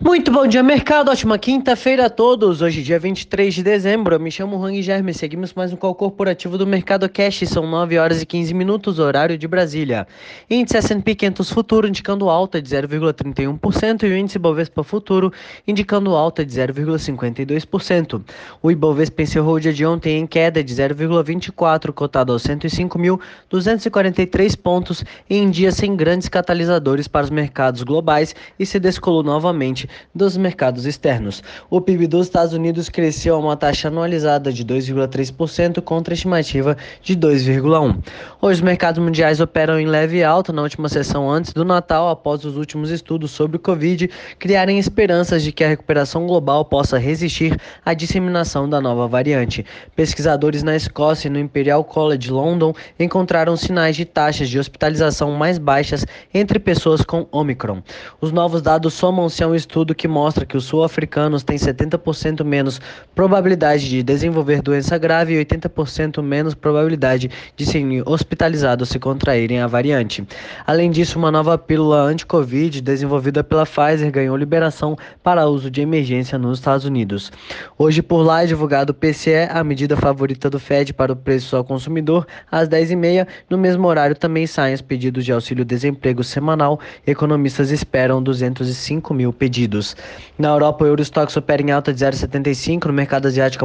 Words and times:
Muito 0.00 0.30
bom 0.30 0.46
dia, 0.46 0.62
mercado. 0.62 1.10
Ótima 1.10 1.36
quinta-feira 1.36 2.06
a 2.06 2.10
todos. 2.10 2.62
Hoje, 2.62 2.84
dia 2.84 3.00
23 3.00 3.52
de 3.52 3.64
dezembro. 3.64 4.14
Eu 4.14 4.20
me 4.20 4.30
chamo 4.30 4.56
Rang 4.56 4.80
Germe. 4.80 5.12
Seguimos 5.12 5.52
mais 5.52 5.72
um 5.72 5.76
call 5.76 5.92
corporativo 5.92 6.56
do 6.56 6.64
Mercado 6.64 7.08
Cash. 7.08 7.40
São 7.48 7.68
9 7.68 7.98
horas 7.98 8.22
e 8.22 8.26
15 8.26 8.54
minutos, 8.54 9.00
horário 9.00 9.36
de 9.36 9.48
Brasília. 9.48 10.06
Índice 10.48 10.76
S&P 10.76 11.16
500 11.16 11.50
Futuro 11.50 11.88
indicando 11.88 12.30
alta 12.30 12.62
de 12.62 12.70
0,31% 12.70 14.04
e 14.04 14.06
o 14.06 14.16
índice 14.16 14.38
Bovespa 14.38 14.84
Futuro 14.84 15.32
indicando 15.66 16.14
alta 16.14 16.46
de 16.46 16.52
0,52%. 16.52 18.22
O 18.62 18.70
Ibovespa 18.70 19.22
encerrou 19.22 19.56
o 19.56 19.60
dia 19.60 19.72
de 19.72 19.84
ontem 19.84 20.20
em 20.20 20.28
queda 20.28 20.62
de 20.62 20.72
0,24, 20.72 21.92
cotado 21.92 22.32
aos 22.32 22.44
105.243 22.44 24.56
pontos 24.56 25.04
em 25.28 25.50
dia 25.50 25.72
sem 25.72 25.96
grandes 25.96 26.28
catalisadores 26.28 27.08
para 27.08 27.24
os 27.24 27.30
mercados 27.30 27.82
globais 27.82 28.32
e 28.56 28.64
se 28.64 28.78
descolou 28.78 29.24
novamente 29.24 29.87
dos 30.14 30.36
mercados 30.36 30.86
externos. 30.86 31.42
O 31.70 31.80
PIB 31.80 32.06
dos 32.06 32.26
Estados 32.26 32.52
Unidos 32.52 32.88
cresceu 32.88 33.34
a 33.34 33.38
uma 33.38 33.56
taxa 33.56 33.88
anualizada 33.88 34.52
de 34.52 34.64
2,3% 34.64 35.80
contra 35.82 36.12
a 36.12 36.16
estimativa 36.16 36.76
de 37.02 37.16
2,1%. 37.16 37.98
Hoje 38.40 38.60
os 38.60 38.60
mercados 38.60 39.02
mundiais 39.02 39.40
operam 39.40 39.78
em 39.78 39.86
leve 39.86 40.22
alta 40.22 40.52
na 40.52 40.62
última 40.62 40.88
sessão 40.88 41.30
antes 41.30 41.52
do 41.52 41.64
Natal, 41.64 42.08
após 42.08 42.44
os 42.44 42.56
últimos 42.56 42.90
estudos 42.90 43.30
sobre 43.30 43.56
o 43.56 43.60
Covid 43.60 44.10
criarem 44.38 44.78
esperanças 44.78 45.42
de 45.42 45.52
que 45.52 45.64
a 45.64 45.68
recuperação 45.68 46.26
global 46.26 46.64
possa 46.64 46.98
resistir 46.98 47.58
à 47.84 47.94
disseminação 47.94 48.68
da 48.68 48.80
nova 48.80 49.06
variante. 49.08 49.64
Pesquisadores 49.96 50.62
na 50.62 50.76
Escócia 50.76 51.28
e 51.28 51.30
no 51.30 51.38
Imperial 51.38 51.82
College 51.84 52.30
London 52.30 52.74
encontraram 52.98 53.56
sinais 53.56 53.96
de 53.96 54.04
taxas 54.04 54.48
de 54.48 54.58
hospitalização 54.58 55.32
mais 55.32 55.58
baixas 55.58 56.04
entre 56.32 56.58
pessoas 56.58 57.02
com 57.02 57.26
Omicron. 57.30 57.82
Os 58.20 58.32
novos 58.32 58.62
dados 58.62 58.94
somam-se 58.94 59.42
a 59.42 59.48
um 59.48 59.54
estudo 59.54 59.77
estudo 59.78 59.94
que 59.94 60.08
mostra 60.08 60.44
que 60.44 60.56
os 60.56 60.64
sul-africanos 60.64 61.44
têm 61.44 61.56
70% 61.56 62.42
menos 62.42 62.80
probabilidade 63.14 63.88
de 63.88 64.02
desenvolver 64.02 64.60
doença 64.60 64.98
grave 64.98 65.34
e 65.34 65.44
80% 65.44 66.20
menos 66.20 66.52
probabilidade 66.52 67.30
de 67.56 67.64
serem 67.64 68.02
hospitalizados 68.04 68.88
se 68.88 68.98
contraírem 68.98 69.60
a 69.60 69.68
variante. 69.68 70.26
Além 70.66 70.90
disso, 70.90 71.16
uma 71.16 71.30
nova 71.30 71.56
pílula 71.56 72.00
anti-Covid 72.00 72.80
desenvolvida 72.80 73.44
pela 73.44 73.64
Pfizer 73.64 74.10
ganhou 74.10 74.36
liberação 74.36 74.96
para 75.22 75.46
uso 75.46 75.70
de 75.70 75.80
emergência 75.80 76.36
nos 76.36 76.58
Estados 76.58 76.84
Unidos. 76.84 77.30
Hoje, 77.78 78.02
por 78.02 78.22
lá, 78.22 78.42
é 78.42 78.46
divulgado 78.46 78.90
o 78.90 78.94
PCE, 78.94 79.48
a 79.48 79.62
medida 79.62 79.96
favorita 79.96 80.50
do 80.50 80.58
Fed 80.58 80.92
para 80.92 81.12
o 81.12 81.16
preço 81.16 81.56
ao 81.56 81.62
consumidor, 81.62 82.26
às 82.50 82.68
10h30. 82.68 83.28
No 83.48 83.56
mesmo 83.56 83.86
horário, 83.86 84.16
também 84.16 84.44
saem 84.44 84.74
os 84.74 84.82
pedidos 84.82 85.24
de 85.24 85.30
auxílio-desemprego 85.30 86.24
semanal. 86.24 86.80
Economistas 87.06 87.70
esperam 87.70 88.20
205 88.20 89.14
mil 89.14 89.32
pedidos. 89.32 89.67
Na 90.38 90.48
Europa, 90.48 90.84
o 90.84 90.86
Eurostox 90.86 91.36
opera 91.36 91.60
em 91.60 91.70
alta 91.70 91.92
de 91.92 92.04
0,75. 92.04 92.86
No 92.86 92.92
mercado 92.92 93.26
asiático, 93.26 93.64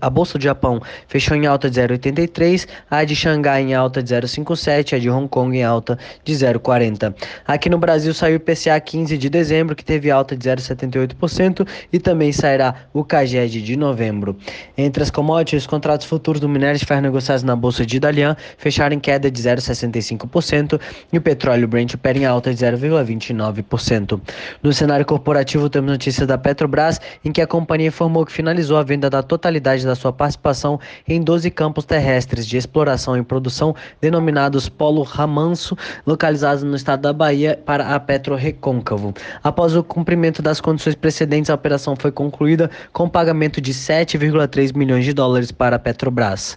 a 0.00 0.10
Bolsa 0.10 0.38
do 0.38 0.42
Japão 0.42 0.80
fechou 1.08 1.36
em 1.36 1.46
alta 1.46 1.68
de 1.68 1.80
0,83. 1.80 2.66
A 2.90 3.04
de 3.04 3.16
Xangai 3.16 3.62
em 3.62 3.74
alta 3.74 4.02
de 4.02 4.14
0,57. 4.14 4.94
A 4.94 4.98
de 4.98 5.10
Hong 5.10 5.28
Kong 5.28 5.56
em 5.56 5.64
alta 5.64 5.98
de 6.24 6.32
0,40. 6.32 7.14
Aqui 7.46 7.68
no 7.68 7.76
Brasil 7.76 8.14
saiu 8.14 8.36
o 8.36 8.40
PCA 8.40 8.80
15 8.80 9.18
de 9.18 9.28
dezembro, 9.28 9.74
que 9.74 9.84
teve 9.84 10.10
alta 10.10 10.36
de 10.36 10.48
0,78%. 10.48 11.66
E 11.92 11.98
também 11.98 12.32
sairá 12.32 12.74
o 12.92 13.04
CAGED 13.04 13.60
de 13.60 13.76
novembro. 13.76 14.36
Entre 14.78 15.02
as 15.02 15.10
commodities, 15.10 15.64
os 15.64 15.66
contratos 15.66 16.06
futuros 16.06 16.40
do 16.40 16.48
minério 16.48 16.78
de 16.78 16.86
ferro 16.86 17.00
negociados 17.02 17.42
na 17.42 17.56
Bolsa 17.56 17.84
de 17.84 17.98
Dalian 17.98 18.36
fecharam 18.56 18.94
em 18.94 19.00
queda 19.00 19.30
de 19.30 19.42
0,65%. 19.42 20.80
E 21.12 21.18
o 21.18 21.20
petróleo 21.20 21.66
Brent 21.66 21.94
opera 21.94 22.16
em 22.16 22.24
alta 22.24 22.54
de 22.54 22.64
0,29%. 22.64 24.20
No 24.62 24.72
cenário 24.72 25.04
corporativo, 25.04 25.41
corporativo, 25.42 25.68
temos 25.68 25.90
notícia 25.90 26.26
da 26.26 26.38
Petrobras, 26.38 27.00
em 27.24 27.32
que 27.32 27.40
a 27.40 27.46
companhia 27.46 27.88
informou 27.88 28.24
que 28.24 28.32
finalizou 28.32 28.76
a 28.76 28.82
venda 28.82 29.10
da 29.10 29.22
totalidade 29.22 29.84
da 29.84 29.94
sua 29.94 30.12
participação 30.12 30.78
em 31.06 31.20
12 31.20 31.50
campos 31.50 31.84
terrestres 31.84 32.46
de 32.46 32.56
exploração 32.56 33.16
e 33.16 33.22
produção, 33.22 33.74
denominados 34.00 34.68
Polo 34.68 35.02
Ramanso, 35.02 35.76
localizados 36.06 36.62
no 36.62 36.76
estado 36.76 37.02
da 37.02 37.12
Bahia, 37.12 37.60
para 37.64 37.94
a 37.94 38.00
Petro 38.00 38.34
Recôncavo. 38.34 39.12
Após 39.42 39.74
o 39.74 39.82
cumprimento 39.82 40.40
das 40.40 40.60
condições 40.60 40.94
precedentes, 40.94 41.50
a 41.50 41.54
operação 41.54 41.96
foi 41.96 42.12
concluída 42.12 42.70
com 42.92 43.08
pagamento 43.08 43.60
de 43.60 43.74
7,3 43.74 44.76
milhões 44.76 45.04
de 45.04 45.12
dólares 45.12 45.50
para 45.50 45.76
a 45.76 45.78
Petrobras. 45.78 46.56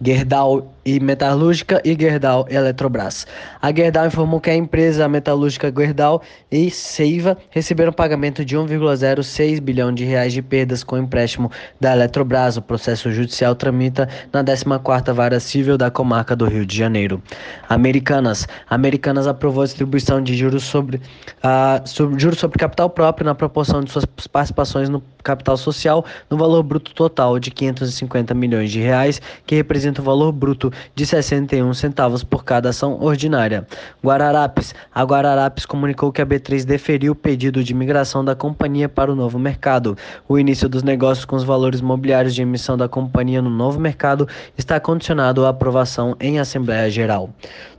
Gerdau 0.00 0.72
e 0.88 0.98
Metalúrgica 1.00 1.82
e 1.84 1.94
Gerdau 1.98 2.46
Eletrobras. 2.48 3.26
A 3.60 3.70
Gerdau 3.70 4.06
informou 4.06 4.40
que 4.40 4.48
a 4.48 4.54
empresa 4.54 5.06
metalúrgica 5.06 5.70
Gerdau 5.76 6.22
e 6.50 6.70
Seiva 6.70 7.36
receberam 7.50 7.92
pagamento 7.92 8.42
de 8.42 8.56
1,06 8.56 9.60
bilhão 9.60 9.92
de 9.92 10.04
reais 10.04 10.32
de 10.32 10.40
perdas 10.40 10.82
com 10.82 10.96
empréstimo 10.96 11.50
da 11.78 11.92
Eletrobras. 11.92 12.56
O 12.56 12.62
processo 12.62 13.12
judicial 13.12 13.54
tramita 13.54 14.08
na 14.32 14.42
14ª 14.42 15.12
Vara 15.12 15.38
Civil 15.38 15.76
da 15.76 15.90
comarca 15.90 16.34
do 16.34 16.46
Rio 16.46 16.64
de 16.64 16.74
Janeiro. 16.74 17.22
Americanas. 17.68 18.48
Americanas 18.70 19.26
aprovou 19.26 19.64
a 19.64 19.66
distribuição 19.66 20.22
de 20.22 20.34
juros 20.34 20.64
sobre, 20.64 20.96
uh, 20.96 21.86
sobre 21.86 22.18
juros 22.18 22.38
sobre 22.38 22.58
capital 22.58 22.88
próprio 22.88 23.26
na 23.26 23.34
proporção 23.34 23.82
de 23.82 23.90
suas 23.90 24.06
participações 24.06 24.88
no 24.88 25.02
capital 25.22 25.58
social 25.58 26.04
no 26.30 26.38
valor 26.38 26.62
bruto 26.62 26.94
total 26.94 27.38
de 27.38 27.50
550 27.50 28.32
milhões 28.34 28.70
de 28.70 28.80
reais, 28.80 29.20
que 29.46 29.54
representa 29.54 30.00
o 30.00 30.04
valor 30.04 30.32
bruto 30.32 30.72
de 30.94 31.06
61 31.06 31.72
centavos 31.74 32.22
por 32.22 32.44
cada 32.44 32.70
ação 32.70 32.98
ordinária. 33.00 33.66
Guararapes. 34.04 34.74
A 34.94 35.02
Guararapes 35.02 35.66
comunicou 35.66 36.12
que 36.12 36.22
a 36.22 36.26
B3 36.26 36.64
deferiu 36.64 37.12
o 37.12 37.16
pedido 37.16 37.62
de 37.62 37.74
migração 37.74 38.24
da 38.24 38.34
companhia 38.34 38.88
para 38.88 39.12
o 39.12 39.14
novo 39.14 39.38
mercado. 39.38 39.96
O 40.28 40.38
início 40.38 40.68
dos 40.68 40.82
negócios 40.82 41.24
com 41.24 41.36
os 41.36 41.44
valores 41.44 41.80
mobiliários 41.80 42.34
de 42.34 42.42
emissão 42.42 42.76
da 42.76 42.88
companhia 42.88 43.42
no 43.42 43.50
novo 43.50 43.78
mercado 43.78 44.28
está 44.56 44.78
condicionado 44.80 45.44
à 45.46 45.50
aprovação 45.50 46.16
em 46.20 46.38
Assembleia 46.38 46.90
Geral. 46.90 47.30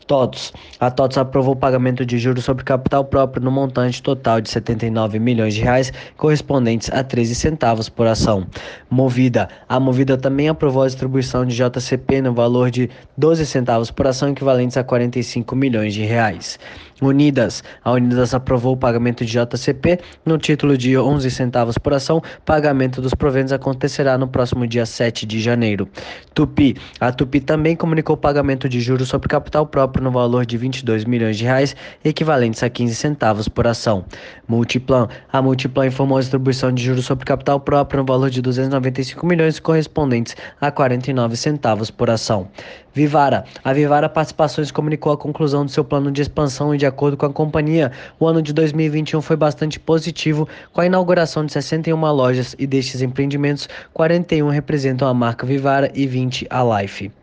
TOTOS. 0.10 0.52
A 0.80 0.90
TOTOS 0.90 1.20
aprovou 1.20 1.54
o 1.54 1.56
pagamento 1.56 2.04
de 2.04 2.18
juros 2.18 2.44
sobre 2.44 2.64
capital 2.64 3.06
próprio 3.06 3.44
no 3.44 3.52
montante 3.52 4.02
total 4.02 4.42
de 4.42 4.50
79 4.50 5.20
milhões 5.20 5.54
de 5.54 5.62
reais, 5.62 5.94
correspondentes 6.18 6.90
a 6.92 7.04
13 7.04 7.36
centavos 7.36 7.90
por 7.90 8.08
ação. 8.08 8.48
Movida. 8.90 9.48
A 9.70 9.80
Movida 9.80 10.18
também 10.18 10.50
aprovou 10.50 10.82
a 10.82 10.88
distribuição 10.88 11.46
de 11.46 11.56
JCP 11.56 12.24
no 12.24 12.34
valor 12.34 12.72
de 12.72 12.90
12 13.18 13.46
centavos 13.46 13.92
por 13.92 14.08
ação, 14.08 14.30
equivalentes 14.30 14.78
a 14.78 14.84
45 14.84 15.56
milhões 15.56 15.94
de 15.94 16.04
reais. 16.04 16.58
Unidas. 17.02 17.64
A 17.84 17.92
Unidas 17.92 18.34
aprovou 18.34 18.74
o 18.74 18.78
pagamento 18.78 19.24
de 19.24 19.32
JCP 19.32 20.00
no 20.26 20.38
título 20.38 20.78
de 20.78 20.98
11 20.98 21.30
centavos 21.32 21.78
por 21.78 21.94
ação. 21.94 22.22
Pagamento 22.46 23.02
dos 23.02 23.14
proventos 23.14 23.54
acontecerá 23.54 24.18
no 24.18 24.28
próximo 24.28 24.68
dia 24.68 24.86
7 24.86 25.26
de 25.26 25.40
janeiro. 25.40 25.88
Tupi. 26.34 26.76
A 27.00 27.12
Tupi 27.12 27.40
também 27.40 27.76
comunicou 27.76 28.16
o 28.16 28.18
pagamento 28.18 28.68
de 28.68 28.82
juros 28.82 29.08
sobre 29.08 29.30
capital 29.30 29.66
próprio 29.66 29.99
no 30.00 30.12
valor 30.12 30.46
de 30.46 30.58
22 30.58 31.06
milhões 31.06 31.38
de 31.38 31.44
reais, 31.44 31.76
equivalentes 32.04 32.64
a 32.64 32.70
15 32.70 32.96
centavos 32.96 33.48
por 33.48 33.68
ação. 33.68 34.06
Multiplan. 34.48 35.08
A 35.32 35.42
Multiplan 35.42 35.88
informou 35.88 36.18
a 36.18 36.22
distribuição 36.22 36.72
de 36.72 36.84
juros 36.84 37.06
sobre 37.06 37.26
capital 37.26 37.60
próprio 37.60 38.00
no 38.00 38.06
valor 38.06 38.30
de 38.30 38.42
295 38.42 39.26
milhões, 39.26 39.60
correspondentes 39.60 40.36
a 40.60 40.72
49 40.72 41.36
centavos 41.36 41.92
por 41.92 42.10
ação. 42.10 42.48
Vivara. 42.94 43.46
A 43.64 43.72
Vivara 43.72 44.10
Participações 44.10 44.72
comunicou 44.72 45.12
a 45.12 45.18
conclusão 45.18 45.66
do 45.66 45.72
seu 45.72 45.84
plano 45.84 46.12
de 46.12 46.22
expansão 46.22 46.74
e 46.74 46.78
de 46.78 46.86
acordo 46.86 47.16
com 47.16 47.26
a 47.26 47.34
companhia, 47.34 47.92
o 48.20 48.28
ano 48.28 48.42
de 48.42 48.52
2021 48.52 49.22
foi 49.22 49.36
bastante 49.36 49.80
positivo, 49.80 50.48
com 50.74 50.82
a 50.82 50.86
inauguração 50.86 51.46
de 51.46 51.54
61 51.54 52.00
lojas 52.12 52.56
e 52.58 52.66
destes 52.66 53.02
empreendimentos, 53.02 53.70
41 53.94 54.50
representam 54.50 55.08
a 55.08 55.14
marca 55.14 55.46
Vivara 55.46 55.92
e 55.94 56.08
20 56.08 56.48
a 56.50 56.82
Life. 56.82 57.19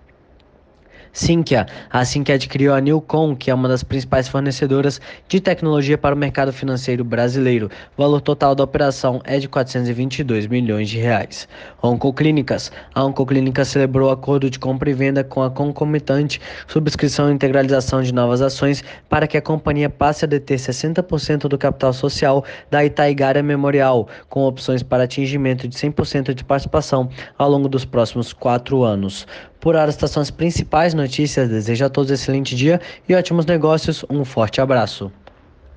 Sinqia. 1.16 1.66
A 1.91 2.04
Sinqia 2.04 2.34
adquiriu 2.34 2.75
a 2.75 2.81
Newcom, 2.81 3.34
que 3.34 3.50
é 3.50 3.54
uma 3.54 3.66
das 3.66 3.82
principais 3.82 4.28
fornecedoras 4.28 5.00
de 5.27 5.41
tecnologia 5.41 5.97
para 5.97 6.15
o 6.15 6.19
mercado 6.19 6.53
financeiro 6.53 7.03
brasileiro. 7.03 7.71
O 7.97 8.03
valor 8.03 8.21
total 8.21 8.54
da 8.54 8.62
operação 8.62 9.23
é 9.25 9.38
de 9.38 9.49
422 9.49 10.46
milhões 10.46 10.90
de 10.90 10.99
reais. 10.99 11.49
Oncoclínicas. 11.82 12.70
A 12.94 13.02
Oncoclínica 13.02 13.64
celebrou 13.64 14.11
acordo 14.11 14.50
de 14.50 14.58
compra 14.58 14.90
e 14.90 14.93
venda 14.93 15.25
com 15.25 15.43
a 15.43 15.50
concomitante 15.50 16.38
subscrição 16.69 17.31
e 17.31 17.35
integralização 17.35 18.02
de 18.02 18.12
novas 18.12 18.43
ações 18.43 18.85
para 19.08 19.26
que 19.26 19.38
a 19.38 19.43
companhia 19.43 19.88
passe 19.88 20.26
a 20.26 20.29
deter 20.29 20.58
60% 20.58 21.49
do 21.49 21.56
capital 21.56 21.94
social 21.94 22.44
da 22.70 22.85
Itaigara 22.85 23.43
Memorial, 23.43 24.06
com 24.29 24.43
opções 24.43 24.82
para 24.82 25.05
atingimento 25.05 25.67
de 25.67 25.76
100% 25.76 26.35
de 26.35 26.44
participação 26.44 27.08
ao 27.38 27.49
longo 27.49 27.70
dos 27.70 27.87
próximos 27.87 28.35
quatro 28.35 28.82
anos. 28.82 29.26
Por 29.67 29.75
são 30.06 30.23
as 30.23 30.31
principais 30.31 30.94
notícias. 31.06 31.49
Desejo 31.49 31.85
a 31.85 31.88
todos 31.88 32.11
um 32.11 32.14
excelente 32.14 32.55
dia 32.55 32.81
e 33.08 33.14
ótimos 33.14 33.47
negócios. 33.47 34.05
Um 34.11 34.25
forte 34.25 34.61
abraço. 34.61 35.11